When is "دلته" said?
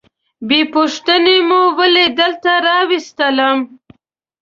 2.19-2.51